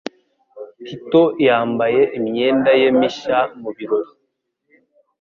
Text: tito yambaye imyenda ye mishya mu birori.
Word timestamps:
tito 0.85 1.23
yambaye 1.47 2.01
imyenda 2.17 2.71
ye 2.81 2.89
mishya 2.99 3.39
mu 3.61 3.69
birori. 3.75 4.11